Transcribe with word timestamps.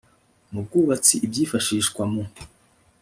mu 0.51 0.59
bwubatsi 0.65 1.15
ibyifashishwa 1.25 2.03
mu 2.11 2.23